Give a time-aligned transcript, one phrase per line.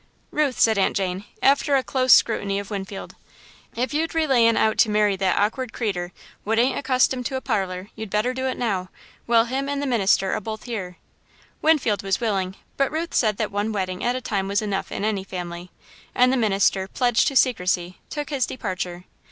[0.31, 3.13] "Ruth," said Aunt Jane, after a close scrutiny of Winfield,
[3.75, 6.11] "if you' relayin' out to marry that awkward creeter,
[6.43, 8.89] what ain't accustomed to a parlour, you'd better do it now,
[9.27, 10.97] while him and the minister are both here."
[11.61, 15.05] Winfield was willing, but Ruth said that one wedding at a time was enough in
[15.05, 15.69] any family,
[16.15, 19.03] and the minister, pledged to secrecy, took his departure.